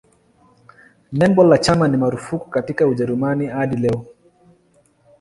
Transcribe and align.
Nembo 1.11 1.43
la 1.43 1.57
chama 1.57 1.87
ni 1.87 1.97
marufuku 1.97 2.49
katika 2.49 2.87
Ujerumani 2.87 3.47
hadi 3.47 3.75
leo. 3.77 4.05